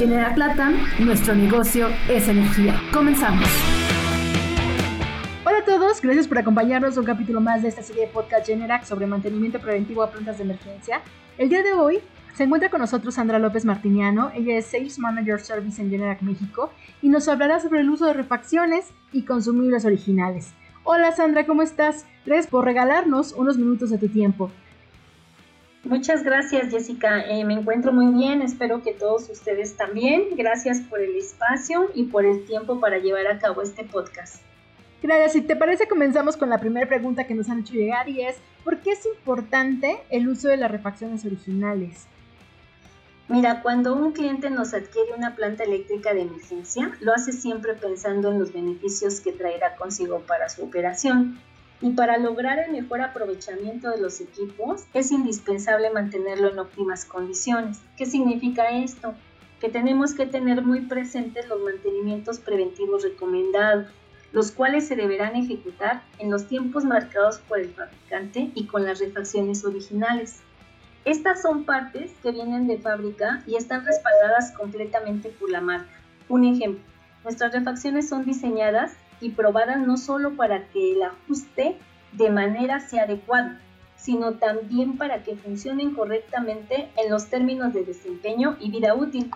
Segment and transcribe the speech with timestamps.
[0.00, 2.80] Generac Latam, nuestro negocio es energía.
[2.90, 3.46] Comenzamos.
[5.44, 8.46] Hola a todos, gracias por acompañarnos a un capítulo más de esta serie de podcast
[8.46, 11.02] Generac sobre mantenimiento preventivo a plantas de emergencia.
[11.36, 11.98] El día de hoy
[12.32, 16.72] se encuentra con nosotros Sandra López Martiniano, ella es Sales Manager Service en Generac México
[17.02, 20.54] y nos hablará sobre el uso de refacciones y consumibles originales.
[20.82, 22.06] Hola Sandra, ¿cómo estás?
[22.24, 24.50] Gracias por regalarnos unos minutos de tu tiempo.
[25.84, 30.24] Muchas gracias Jessica, eh, me encuentro muy bien, espero que todos ustedes también.
[30.36, 34.42] Gracias por el espacio y por el tiempo para llevar a cabo este podcast.
[35.02, 38.20] Gracias, si te parece comenzamos con la primera pregunta que nos han hecho llegar y
[38.20, 42.06] es ¿por qué es importante el uso de las refacciones originales?
[43.28, 48.30] Mira, cuando un cliente nos adquiere una planta eléctrica de emergencia, lo hace siempre pensando
[48.30, 51.38] en los beneficios que traerá consigo para su operación.
[51.82, 57.80] Y para lograr el mejor aprovechamiento de los equipos, es indispensable mantenerlo en óptimas condiciones.
[57.96, 59.14] ¿Qué significa esto?
[59.60, 63.86] Que tenemos que tener muy presentes los mantenimientos preventivos recomendados,
[64.32, 69.00] los cuales se deberán ejecutar en los tiempos marcados por el fabricante y con las
[69.00, 70.40] refacciones originales.
[71.06, 75.90] Estas son partes que vienen de fábrica y están respaldadas completamente por la marca.
[76.28, 76.84] Un ejemplo,
[77.24, 81.76] nuestras refacciones son diseñadas y probadas no solo para que el ajuste
[82.12, 83.50] de manera sea adecuado,
[83.96, 89.30] sino también para que funcionen correctamente en los términos de desempeño y vida útil.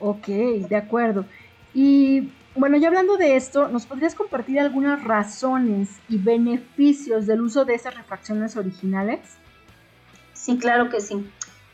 [0.00, 1.26] Ok, de acuerdo.
[1.74, 7.64] Y bueno, ya hablando de esto, ¿nos podrías compartir algunas razones y beneficios del uso
[7.64, 9.20] de esas refacciones originales?
[10.32, 11.30] Sí, claro que sí.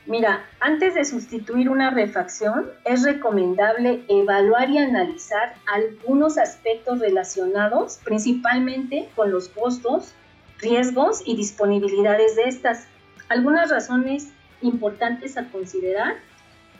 [0.08, 9.10] Mira, antes de sustituir una refacción, es recomendable evaluar y analizar algunos aspectos relacionados principalmente
[9.14, 10.14] con los costos,
[10.60, 12.86] riesgos y disponibilidades de estas.
[13.28, 14.28] Algunas razones
[14.62, 16.14] importantes a considerar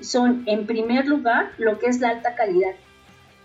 [0.00, 2.76] son, en primer lugar, lo que es la alta calidad.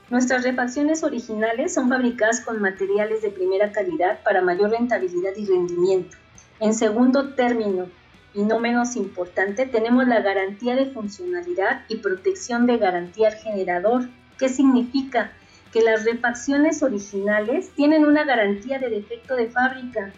[0.09, 6.15] Nuestras refacciones originales son fabricadas con materiales de primera calidad para mayor rentabilidad y rendimiento.
[6.61, 7.89] En segundo término,
[8.33, 14.09] y no menos importante, tenemos la garantía de funcionalidad y protección de garantía al generador.
[14.39, 15.31] ¿Qué significa?
[15.71, 20.11] Que las refacciones originales tienen una garantía de defecto de fábrica,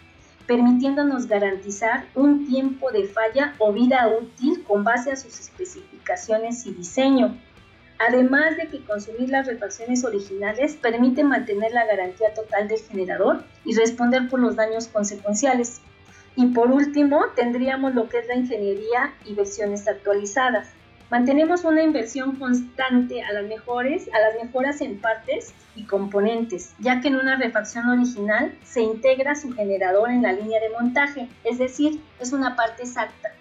[0.48, 6.74] permitiéndonos garantizar un tiempo de falla o vida útil con base a sus especificaciones y
[6.74, 7.36] diseño.
[7.98, 13.76] Además de que consumir las refacciones originales permite mantener la garantía total del generador y
[13.76, 15.82] responder por los daños consecuenciales.
[16.36, 20.68] Y por último, tendríamos lo que es la ingeniería y versiones actualizadas.
[21.12, 27.00] Mantenemos una inversión constante a las mejores, a las mejoras en partes y componentes, ya
[27.00, 31.60] que en una refacción original se integra su generador en la línea de montaje, es
[31.60, 33.32] decir, es una parte exacta.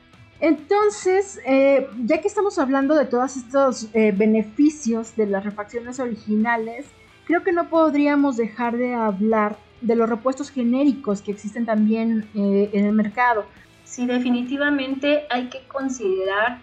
[0.41, 6.87] Entonces, eh, ya que estamos hablando de todos estos eh, beneficios de las refacciones originales,
[7.27, 12.71] creo que no podríamos dejar de hablar de los repuestos genéricos que existen también eh,
[12.73, 13.45] en el mercado.
[13.85, 16.59] Sí, definitivamente hay que considerar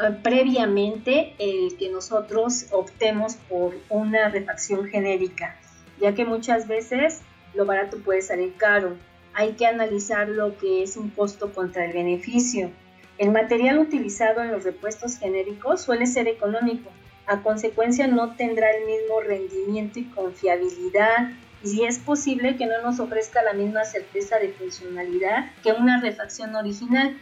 [0.00, 5.56] eh, previamente el que nosotros optemos por una refacción genérica,
[6.00, 7.22] ya que muchas veces
[7.54, 8.96] lo barato puede salir caro.
[9.34, 12.70] Hay que analizar lo que es un costo contra el beneficio.
[13.18, 16.90] El material utilizado en los repuestos genéricos suele ser económico,
[17.26, 21.30] a consecuencia no tendrá el mismo rendimiento y confiabilidad
[21.64, 26.54] y es posible que no nos ofrezca la misma certeza de funcionalidad que una refacción
[26.54, 27.16] original.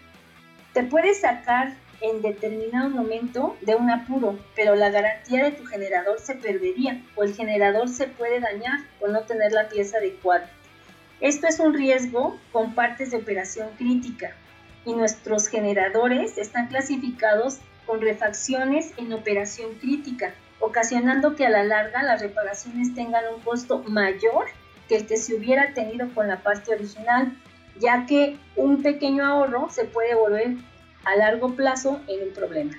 [0.73, 6.19] Te puedes sacar en determinado momento de un apuro, pero la garantía de tu generador
[6.19, 10.51] se perdería o el generador se puede dañar por no tener la pieza adecuada.
[11.21, 14.35] Esto es un riesgo con partes de operación crítica
[14.85, 22.03] y nuestros generadores están clasificados con refacciones en operación crítica, ocasionando que a la larga
[22.03, 24.47] las reparaciones tengan un costo mayor
[24.89, 27.37] que el que se hubiera tenido con la parte original,
[27.79, 30.57] ya que un pequeño ahorro se puede volver
[31.05, 32.73] a largo plazo en un problema.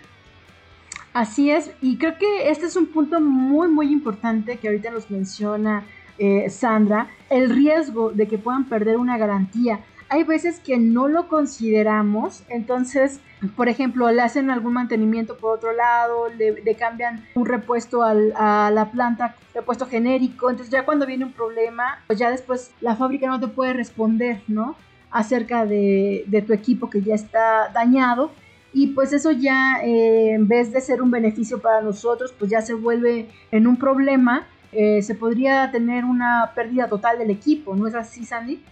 [1.13, 5.11] Así es, y creo que este es un punto muy, muy importante que ahorita nos
[5.11, 5.83] menciona
[6.17, 9.81] eh, Sandra, el riesgo de que puedan perder una garantía
[10.13, 13.19] hay veces que no lo consideramos, entonces,
[13.55, 18.91] por ejemplo, le hacen algún mantenimiento por otro lado, le, cambian un repuesto a la
[18.91, 23.39] planta, repuesto genérico, entonces ya cuando viene un problema, pues ya después la fábrica no
[23.39, 24.75] te puede responder, ¿no?
[25.09, 28.29] Acerca de, tu equipo que ya está dañado.
[28.71, 32.61] Y pues eso ya, eh, en vez de ser un beneficio para nosotros, pues ya
[32.61, 34.45] se vuelve en un problema.
[34.71, 38.63] Eh, se podría tener una pérdida total del equipo, ¿no es así, Sandy?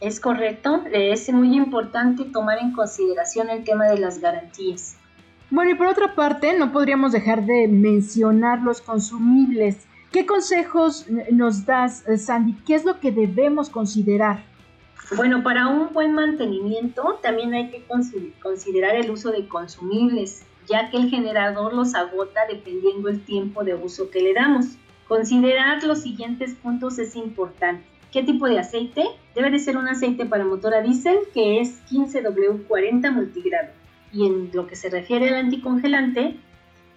[0.00, 4.96] Es correcto, es muy importante tomar en consideración el tema de las garantías.
[5.50, 9.86] Bueno, y por otra parte, no podríamos dejar de mencionar los consumibles.
[10.12, 12.54] ¿Qué consejos nos das, eh, Sandy?
[12.66, 14.44] ¿Qué es lo que debemos considerar?
[15.16, 17.82] Bueno, para un buen mantenimiento también hay que
[18.40, 23.74] considerar el uso de consumibles, ya que el generador los agota dependiendo el tiempo de
[23.74, 24.66] uso que le damos.
[25.08, 27.97] Considerar los siguientes puntos es importante.
[28.12, 29.04] ¿Qué tipo de aceite?
[29.34, 33.68] Debe de ser un aceite para motor a diésel que es 15W40 multigrado.
[34.12, 36.36] Y en lo que se refiere al anticongelante,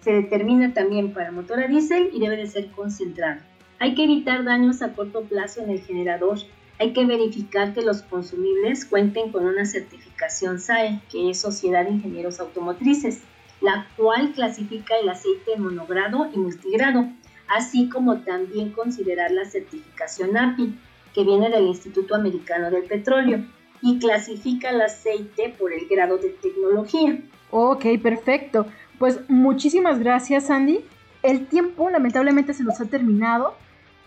[0.00, 3.42] se determina también para motor a diésel y debe de ser concentrado.
[3.78, 6.38] Hay que evitar daños a corto plazo en el generador.
[6.78, 11.90] Hay que verificar que los consumibles cuenten con una certificación SAE, que es Sociedad de
[11.90, 13.20] Ingenieros Automotrices,
[13.60, 17.06] la cual clasifica el aceite en monogrado y multigrado
[17.48, 20.74] así como también considerar la certificación API,
[21.14, 23.44] que viene del Instituto Americano del Petróleo
[23.80, 27.18] y clasifica el aceite por el grado de tecnología.
[27.50, 28.66] Ok, perfecto.
[28.98, 30.84] Pues muchísimas gracias, Andy.
[31.22, 33.54] El tiempo lamentablemente se nos ha terminado,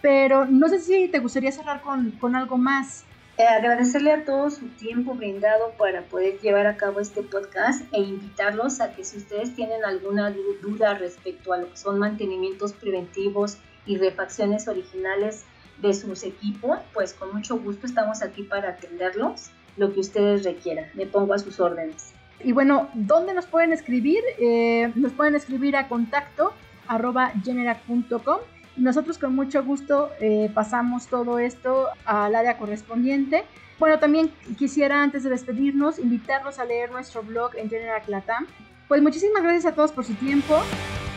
[0.02, 3.06] pero no sé si te gustaría cerrar con, con algo más.
[3.38, 8.00] Eh, agradecerle a todos su tiempo brindado para poder llevar a cabo este podcast e
[8.00, 13.58] invitarlos a que si ustedes tienen alguna duda respecto a lo que son mantenimientos preventivos
[13.86, 15.44] y refacciones originales
[15.82, 20.86] de sus equipos, pues con mucho gusto estamos aquí para atenderlos, lo que ustedes requieran.
[20.94, 22.14] Me pongo a sus órdenes.
[22.44, 24.22] Y bueno, ¿dónde nos pueden escribir?
[24.40, 26.54] Eh, nos pueden escribir a contacto
[26.88, 28.40] arroba generac.com
[28.78, 33.46] nosotros con mucho gusto eh, pasamos todo esto al área correspondiente.
[33.80, 38.48] Bueno, también quisiera antes de despedirnos invitarlos a leer nuestro blog en General Latam.
[38.88, 40.62] Pues muchísimas gracias a todos por su tiempo.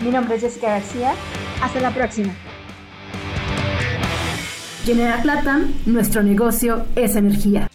[0.00, 1.14] Mi nombre es Jessica García.
[1.61, 2.32] Hasta la próxima.
[4.88, 7.69] General Latam, nuestro negocio es energía.